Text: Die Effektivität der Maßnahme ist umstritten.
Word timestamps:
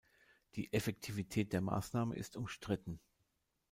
Die 0.55 0.73
Effektivität 0.73 1.53
der 1.53 1.61
Maßnahme 1.61 2.15
ist 2.15 2.35
umstritten. 2.35 2.99